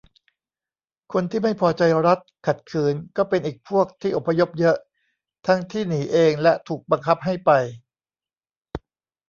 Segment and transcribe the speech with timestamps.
[1.13, 4.77] คนที่ไม่พอใจรัฐ ขัดขืน ก็เป็นอีกพวกที่อพยพเยอะ
[5.47, 7.51] ทั้งที่หนีเองและถูกบังคับให้ไป